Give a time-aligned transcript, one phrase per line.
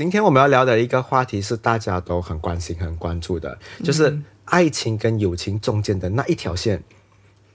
[0.00, 6.82] 今天我们要聊的一个话题是大家都很关心、很关注的，就是爱情跟友情中间的那一条线，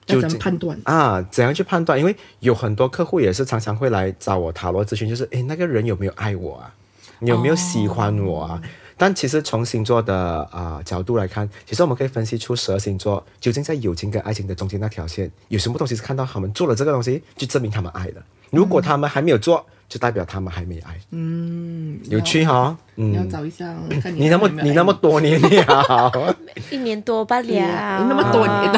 [0.05, 1.19] 就怎么判断啊？
[1.31, 1.99] 怎样去判断？
[1.99, 6.71] 因为有很多客户也是常常会来找我塔罗咨询，就是诶，那个人有没有爱我啊？
[7.17, 8.61] 你有没有喜欢我啊？
[8.63, 8.67] 哦、
[8.97, 10.15] 但其实从星座的
[10.51, 18.23] 啊、呃、角度来看，其实我们可以分析出十二星座究竟在友情跟爱情的中间那条线有什么东西是看到他们做了这个东西，就证明他们爱了。
[18.51, 20.97] 如果他们还没有做，就代表他们还没爱。
[21.11, 22.77] 嗯，有趣哈、哦。
[22.95, 23.75] 嗯，要找一下。
[23.89, 26.35] 你，你那么你那么多年了，
[26.71, 27.43] 一年多吧了。
[27.43, 27.59] 你
[28.07, 28.71] 那么多年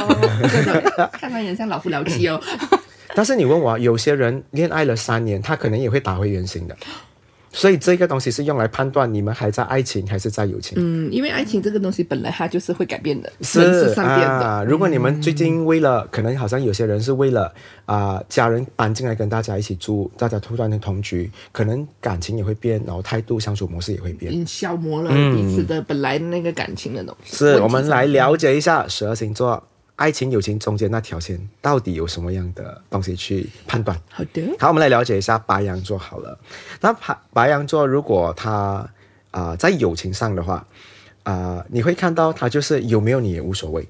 [0.97, 2.41] 了，看看人像老夫老妻哦。
[3.15, 6.75] 但是你问我，有些人恋爱了三年，他可能也会打回原形的。
[7.57, 10.77] 所以这个东西是用来判断你们还在爱情还是在友情。
[10.77, 14.63] 嗯，因为爱情这个东西本来它就是会改变的，是，是善变的啊。
[14.63, 17.51] 如果你们最近为了，嗯、可能好像有些人是为了
[17.85, 27.35] 啊、呃、家人搬进来跟大家一起住，大家突然的同居，可能感情也会变，然后态度相处模式也会变，消磨了彼此的本来那个感情的东西。
[27.35, 29.67] 是，我们来了解一下十二星座。
[29.97, 33.99] 爱情、友情中间那条线到底有什么样的东西去判断？
[34.09, 36.37] 好的，好，我们来了解一下白羊座好了。
[36.81, 38.51] 那白白羊座如果他
[39.31, 40.65] 啊、呃、在友情上的话
[41.23, 43.89] 啊、呃，你会看到他就是有没有你也无所谓，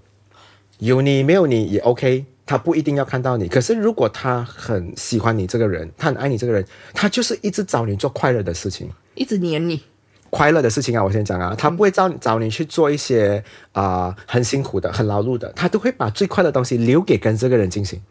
[0.80, 3.50] 有你没有你也 OK，他不一定要看到你。
[3.50, 9.84] 可是如果他很喜欢你这个人，他很爱你这个人，他就是一直找你做快乐的事情，一直黏你。
[10.30, 18.02] 快乐的事情啊，我先讲啊，他不会找找你去做一些啊、呃、很辛苦的、很劳碌的，他都会把最快乐的东西留给跟这个人进行。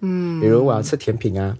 [0.00, 1.56] 嗯，比如我要吃甜品啊。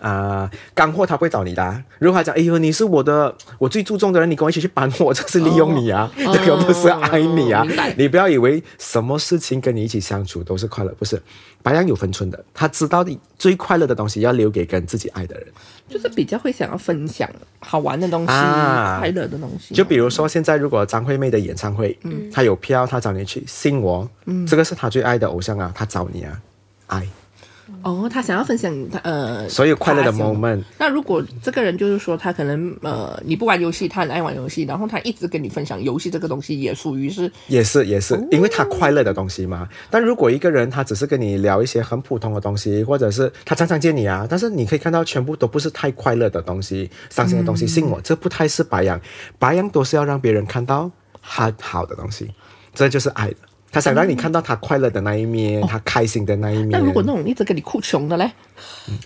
[0.00, 1.82] 啊，干货他不会找你的、啊。
[1.98, 7.64] 如果他讲，哎呦，你是我的，我最注重的人，你跟我一起去搬货，这是利用你啊，哦、 这个不是爱你啊。
[7.68, 11.20] 哦、你不要以为什么事情跟你一起相处都是快乐，不是。
[11.60, 15.46] 白羊有分寸的，他知道你最快乐的东西要留给跟自己爱的人，
[15.88, 19.74] 就是比较会想要分享好玩的东西、啊、快乐的东西。
[19.74, 26.40] 就比如说现在，如果张惠妹的演唱会，嗯，他有票，她找你去信我，嗯，这个是她最爱的偶像啊，她找你啊，
[26.86, 27.06] 爱。
[27.82, 30.62] 哦，他想要分享他呃，所有快乐的 moment。
[30.78, 39.68] 那如果这个人就是说他可能呃，你不玩游戏，他很爱玩游戏，然后他一直跟你分享游戏这个东西，也属于是也是也是，因为他快乐的东西嘛。
[39.90, 49.00] 但如果一个人他只是跟你聊一些很普通的东西，或者是他常常见你啊，但是你可以看到全部都不是太快乐的东西，伤心的东西，信我，这不太是白羊，
[49.38, 50.90] 白羊都是要让别人看到
[51.22, 52.30] 他好的东西，
[52.74, 53.36] 这就是爱的。
[53.70, 56.70] 他想让你看到他快乐的那一面，嗯、他开心的那一面。
[56.70, 58.30] 那如果那种一直跟你哭穷的嘞？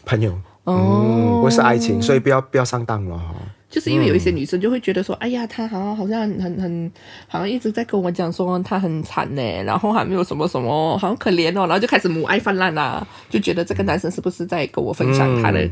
[0.04, 0.32] 朋友，
[0.64, 3.34] 哦、嗯，不是爱情，所以不要不要上当了哈。
[3.68, 6.92] 就是因为有一些女生就会觉得说，嗯、哎呀，他好像好像很很很，
[7.26, 15.68] 好像一直在跟我讲说他很惨呢，然后还没有什么什么，好像可怜哦，然后就开始母爱泛滥啦，就觉得这个男生是不是在跟我分享他的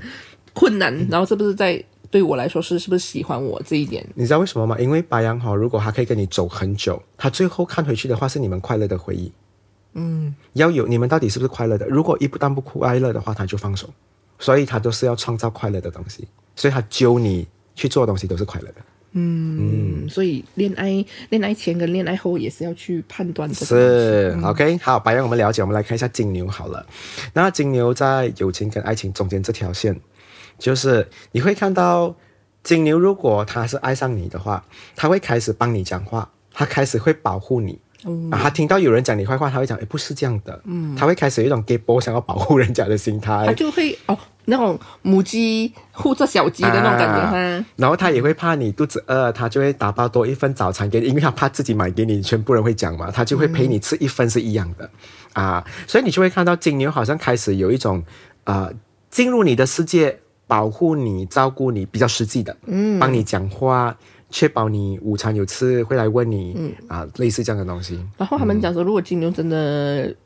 [0.52, 1.82] 困难，嗯、然后是不是在。
[2.10, 4.04] 对我来说是是不是喜欢我这一点？
[4.14, 4.76] 你知道为什么吗？
[4.78, 9.32] 因为白羊哈，如果他可以跟你走很久，他最后看回去的话是你们快乐的回忆。
[9.94, 11.86] 嗯，要有你们到底是不是快乐的？
[11.86, 13.88] 如果一不但不快乐的话，他就放手。
[14.42, 16.26] 所以他都是要创造快乐的东西，
[16.56, 18.76] 所以他揪你去做东西都是快乐的。
[19.12, 23.54] 嗯嗯，所以恋爱恋爱前跟恋爱后也是要去判断的。
[23.54, 26.86] 是、嗯、OK，好，白羊我们了解，我们来看一下金牛好了。
[27.34, 30.00] 那金牛在友情跟爱情中间这条线。
[30.60, 32.14] 就是你会看到
[32.62, 34.62] 金牛，如果他是爱上你的话，
[34.94, 37.80] 他会开始帮你讲话，他开始会保护你。
[38.04, 40.58] 嗯、啊，他听到有人讲你坏话，他会讲，哎，不是这样的。
[40.64, 43.44] 嗯，他会开始有一种 gay boy 想要保护人家的心态。
[43.44, 47.36] 他就会哦，那种母鸡护着小鸡的那种感觉。
[47.36, 54.90] 啊、然后他也会怕你肚子饿，他就会打包多一份早餐给你，因为他怕自己买给你，全部人会讲嘛，他就会陪你吃一份是一样的。
[55.34, 58.02] 嗯、啊，所以你就会看到金牛好像开始有一种
[58.44, 58.70] 啊，
[59.10, 60.20] 进入你的世界。
[60.50, 63.96] 保护你、照顾你，比较实际的，嗯，帮你讲话，
[64.30, 68.04] 确保你午餐有吃，会来问你，嗯啊，类似这样的东西。
[68.18, 70.16] 然后他们讲说，如果金牛真的、嗯、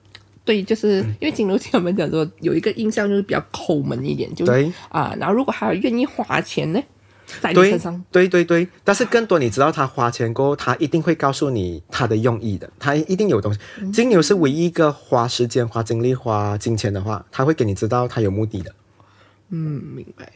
[0.42, 5.14] 对，就是因为金牛，他们讲说有一个印象就是比较抠门一点，就对啊。
[5.20, 6.82] 然后如果还愿意花钱呢，
[7.42, 8.68] 在你身上，对对对对。
[8.82, 13.60] 但是更多，你知道他花钱过后，他一定会告诉你他的用意的，他一定有东西。
[13.78, 18.72] 嗯、金牛是唯一一个花时间、花精力、花金钱的话，他会给你知道他有目的的。
[19.54, 20.30] 嗯，明白。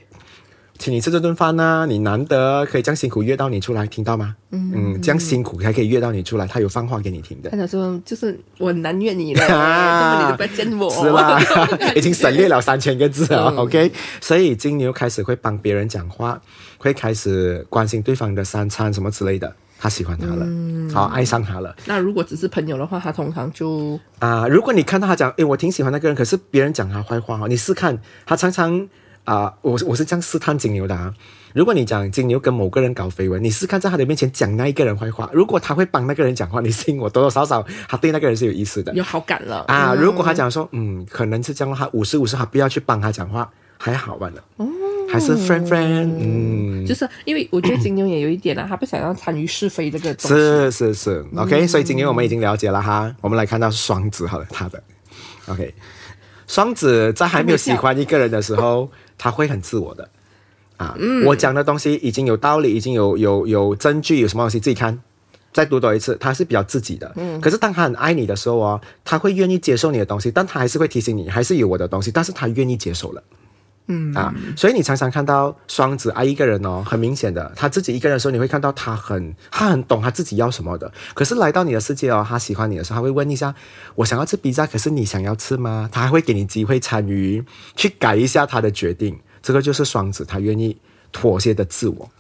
[0.79, 4.37] 请你吃这顿饭呢、啊，你难得可以这样辛苦约到你出来，听到吗？
[4.53, 7.51] 嗯，嗯，这样辛苦还可以约到你出来，他有放话给你听的。
[7.51, 10.89] 他说就是我很难约你了， 啊、你都不要见我。
[10.89, 11.41] 是啦，
[11.97, 13.51] 已经省略了三千个字了。
[13.51, 16.41] 嗯、OK，所以金牛开始会帮别人讲话，
[16.79, 21.75] 会开始关心对方的三餐什么之类的，他喜欢他了，嗯、好爱上他了。
[21.87, 28.89] 那如果只是朋友的话，他通常就啊，如果你看到他讲，诶，我挺喜欢那个人，可是别人讲他坏话，你试看他常常。
[29.29, 31.13] 啊、我我是这样试探金牛的啊。
[31.53, 39.95] 如果你讲金牛跟某个人搞绯闻，你试看在他的面前讲那一个人坏话，如果他会帮那个人讲话，你信我多多少少他对那个人是有意思的，有好感了啊。
[39.95, 44.43] 如果他讲说，嗯，可能是这样，他五十五十，他不要去帮他讲话，还好吧的。
[44.57, 44.67] 哦，
[45.11, 50.35] 还是 friend friend，嗯，就是因为我觉得金牛也有一点啊，他不想要参与是非这个东西。
[50.35, 54.83] 是是是，OK，所以金牛我们已经了解了哈，我们来看到双子好了，他的
[55.49, 55.75] OK，
[56.49, 60.09] 双子在还没有喜欢一个人的时候，他会很自我的。
[60.79, 64.99] 啊，嗯、我讲的东西已经有道理，已经有有有证据，有什么东西自己看，
[65.53, 67.13] 再读多一次，他是比较自己的。
[67.17, 73.23] 嗯，可是当他很爱你的时候哦，他会愿意接受你的东西，但他还是会提醒你，还是有我的东西，但是他愿意接受了。
[73.89, 80.93] 嗯啊，所以你常常看到双子爱一个人哦，很明显的，他自己一个人的时候，你会看到他很他很懂他自己要什么的。
[81.15, 83.55] 可是来到你的世界哦，他喜欢你的时候，他会问一下，
[83.95, 85.89] 我想要吃披萨，可是你想要吃吗？
[85.91, 87.45] 他还会给你机会参与，
[87.75, 89.19] 去改一下他的决定。
[89.43, 90.77] 这个就是双子，他愿意
[91.11, 92.11] 妥协的自我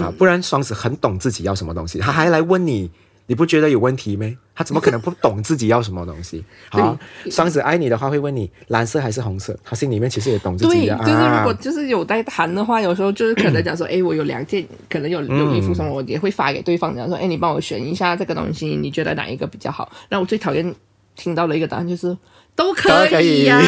[0.00, 2.90] 啊，不然双子很懂自己要什么东西，他还来问你，
[3.32, 4.30] 你不觉得有问题吗？
[4.54, 6.44] 他怎么可能不懂自己要什么东西？
[6.68, 6.94] 好，
[7.30, 10.94] 双子爱你的话会问你蓝色还是红色，他心里面其实也懂自己的。
[10.98, 19.90] 对，就是如果就是有在谈的话，有时候就是可能讲说，哎，我有两件，可能有有衣服什么，我也会发给对方，讲说，哎，你帮我选一下这个东西，你觉得哪一个比较好？
[20.10, 20.74] 那我最讨厌
[21.16, 22.16] 听到了一个答案就是。
[22.54, 23.58] 都可以呀、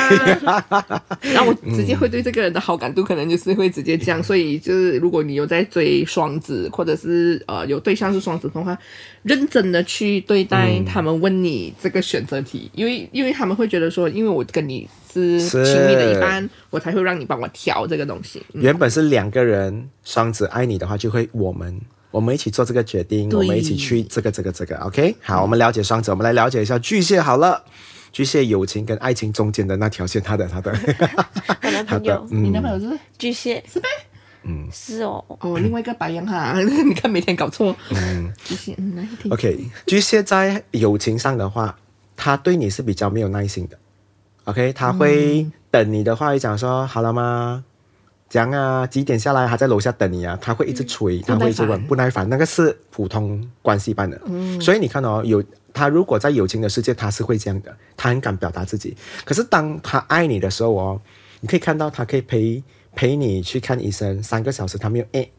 [0.44, 1.02] 啊，
[1.32, 8.76] 然后我直接会对这个人的好感度可能就是会直接降，所以就是如果你有在追双子，或者是呃有对象是双子的话，
[9.22, 18.42] 认真的去对待他们问你这个选择题，因为因为他们会觉得说，因为我跟你是亲密的一般，我才会让你帮我挑这个东西。
[18.52, 21.80] 原本是两个人，双子爱你的话，就会我们
[22.14, 27.64] 我们一起做这个决定，我们一起去这个这个这个，OK，好，我们了解双子，我们来了解一下巨蟹好了。
[28.12, 30.70] 巨蟹友情跟爱情中间的那条线，他的他的，
[31.60, 33.88] 我男朋友， 你男朋友是巨蟹，是呗？
[34.44, 35.24] 嗯，是哦。
[35.40, 37.74] 哦，另外一个白羊哈， 你看每天搞错。
[37.90, 38.76] 嗯，巨蟹。
[39.30, 41.76] OK，巨蟹在友情上的话，
[42.14, 43.76] 他对你是比较没有耐心的。
[44.44, 47.64] OK，他会等你的话，会讲说好了吗？
[48.34, 49.46] 讲啊，几点下来？
[49.46, 50.36] 还在楼下等你啊？
[50.40, 52.28] 他会一直催，他会一直问，不耐烦。
[52.28, 54.20] 那个是普通关系般的。
[54.26, 55.40] 嗯，所以你看哦，有。
[55.72, 58.96] 他如果在友情的世界，他是会这样的，他很敢表达自己。
[59.24, 61.00] 可是当他爱你的时候哦，
[61.40, 62.60] 你可以看到他可以陪
[62.96, 65.30] 陪你去看医生三个小时，他没有诶，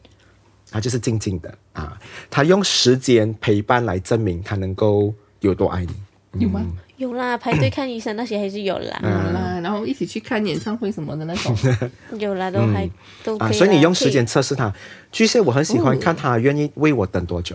[0.70, 1.98] 他就是静静的啊，
[2.30, 5.94] 他用时间陪伴来证明他能够有多爱你。
[6.38, 6.64] 有吗？
[6.96, 11.54] 有啦，排队看医生那些还是有啦，有啦，然后一起去看演唱会什么的那种，
[12.18, 12.88] 有啦，都还
[13.22, 13.52] 都可以。
[13.52, 14.72] 所以你用时间测试他。
[15.12, 17.54] 巨蟹我很喜欢看他愿意为我等多久。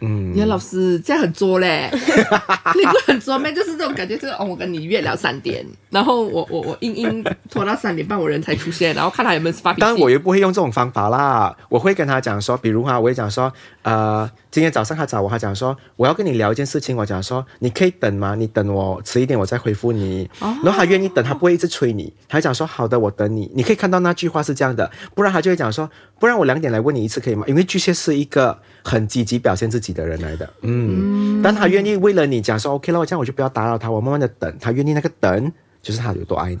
[0.00, 1.88] 嗯，你看老师这样很作嘞，
[2.74, 3.52] 你不很作咩？
[3.54, 9.80] 就是这种感觉，就是哦，我跟你约了三点，然后我我我硬硬拖到三点半，我人才出现，然后看他有没有发脾气。
[9.80, 13.52] 当然我又不会用这种方法啦，我会跟他讲说，比如哈，我会讲说，
[13.82, 18.34] 呃，今天早上他找我，他讲说我要跟你聊一件事情，我讲说你可以等吗？
[18.34, 20.28] 你等我迟一点，我再回复你。
[20.40, 23.48] 哦、然后他愿意等，他不会一直催你，他讲说好的，我等你。
[23.54, 25.88] 你可以看到那句话是这样的，不然他就会讲说，
[26.18, 27.44] 不然我两点来问你一次可以吗？
[27.46, 35.52] 因为巨蟹是一个很积极表现自己的人来的，嗯，但他愿意为了你讲说 OK 了，我这样我就不要打扰他，我慢慢的等，他愿意那个等，
[35.84, 36.58] 就是他有多爱你，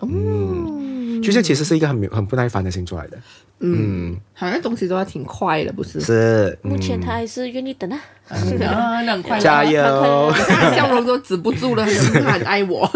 [0.00, 3.18] 嗯，巨蟹其实是一个很很不耐烦的星座来的，
[3.60, 6.00] 嗯，好像东西都还挺快的，不是？
[6.00, 10.32] 是，目前他还是愿意等啊，啊， 很快，加油，
[10.74, 11.84] 笑容都止不住了，
[12.24, 12.90] 他很爱我，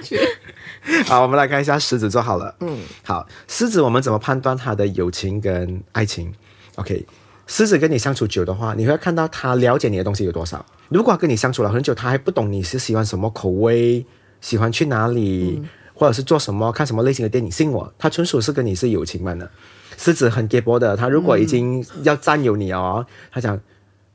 [1.06, 6.32] 好，我们来看一下狮子座好了，嗯，好，狮子我们怎么判断他的友情跟爱情
[6.76, 7.06] ？OK。
[7.50, 10.62] 狮子跟你相处久的话，你会看到他了解你的东西有多少。
[10.90, 14.04] 如果跟你相处了很久，他还不懂你是喜欢什么口味，
[14.40, 19.50] 喜欢去哪里，嗯、或者是做什么，看什么类型的电影，信我，他纯属是跟你是友情般的。
[19.96, 23.60] 狮子很 g a y 的，他如果已经要占有你哦，嗯、他讲。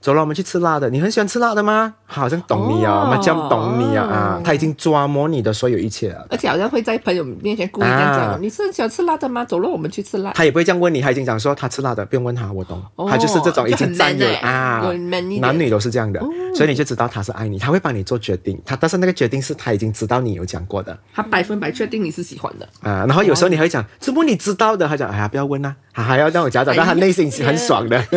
[0.03, 0.89] 走了，我们去吃辣的。
[0.89, 1.93] 你很喜欢吃辣的吗？
[2.05, 4.41] 好像懂你哦，麻将懂你啊啊！
[4.43, 8.41] 他已经抓摸你的所有一切了，而且好像会在朋友面前故意这样讲。
[8.41, 9.45] 你是很喜欢吃辣的吗？
[9.45, 10.33] 走了，我们去吃辣。
[10.33, 12.83] 他也不会这样问你，他已经讲说他吃辣的，不用问他，我懂。
[13.09, 16.19] 他就是这种已经占有啊，男女都是这样的，
[16.53, 18.61] 所以你就知道他是爱你，他会帮你做决定。
[18.65, 23.05] 他但是那个决定是他已经知道你有讲过的，他百分百确定你是喜欢的啊。
[23.07, 24.85] 然后有时候你会讲，怎么你知道的？
[24.85, 28.03] 他讲，哎呀，不要问啊，他还要让我假装，但他内心是很爽的。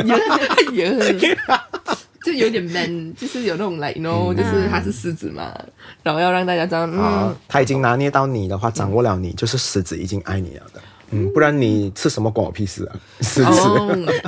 [2.37, 5.52] 就有点 man， 就是有那种 like you know，就是他是狮子嘛，
[6.02, 13.61] 然后要让大家知道，嗯，他已经拿捏到你的话，掌握了你，就是狮子已经爱你了的，嗯，不然你吃什么关我屁事啊， 狮子，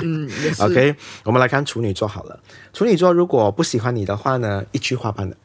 [0.03, 2.39] 嗯， OK，我们来看处女座好了，
[2.73, 5.35] 处女座如果不喜欢你的话呢，一句话般的，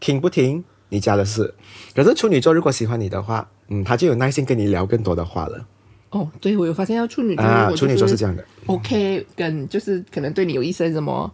[0.00, 1.52] 停不停，你家的事。
[1.94, 5.66] 可是处女座如果喜欢你的话，嗯，他就有耐心跟你聊更多的话了。
[6.10, 8.44] 哦，对，我有发现，要处女座，啊，处女座是这样的。
[8.66, 11.30] OK，跟就是可能对你有意思什么，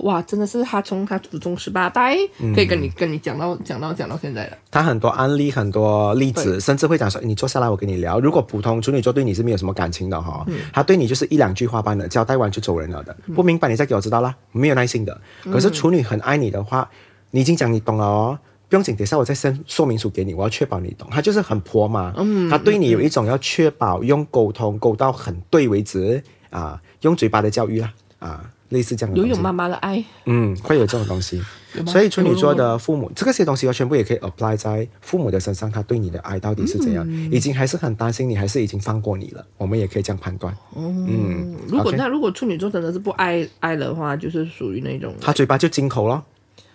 [0.00, 2.16] 哇，真的是他从他祖宗十八代
[2.54, 4.58] 可以跟你、嗯、跟你讲到讲到讲到现在的。
[4.70, 8.18] 他很多案例，很多例子，甚至会讲说，你坐下来，我跟你聊。
[8.20, 15.20] 如果普通处女座对你是没有什么感情的哈，嗯、他对你就是一两句话般的交代完就走人了的，不明白你再给我知道啦，没有耐心的。
[15.44, 16.88] 可是处女很爱你的话，
[17.30, 18.38] 你已经讲你懂了哦。
[18.70, 21.08] 不用紧，等下我再 send 说明书给你，我要确保你懂。
[21.10, 29.20] 他就是很婆嘛，嗯，他对你有一种要确保用沟通沟到很对为止啊，用嘴巴的教育啊，啊，类似这样的。
[29.20, 31.42] 有有妈妈的爱，嗯，会有这种东西。
[31.86, 37.04] 所以处女座的父母，这个些东西我全部也可以 apply 在父母的身上，他对你的爱到底是怎样？
[37.06, 39.46] 嗯、已经还是很担心你，还是已经放过你了？
[39.58, 40.56] 我们也可以这样判断。
[40.74, 46.24] 嗯，嗯如果那如果处女座真的是不爱爱的话，就是属于那种他嘴巴就金口了。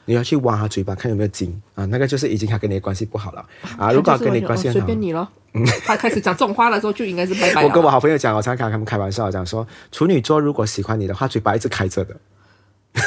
[0.05, 1.85] 你要去挖他嘴巴，看有没有筋啊？
[1.85, 3.45] 那个就是已经他跟你的关系不好了
[3.77, 3.91] 啊。
[3.91, 5.27] 如果跟你关系很好，随便你咯。
[5.53, 7.63] 嗯，他开始讲这种话的时候，就应该是拜拜。
[7.63, 12.15] 我跟我好朋友讲，我常常跟他们开玩笑讲说，处女座如果喜欢你的话，嘴巴一直开着的。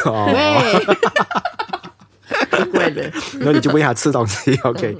[0.05, 0.29] 哦，
[2.50, 3.12] 对， 怪的。
[3.41, 4.97] 那你就喂他吃东西，OK。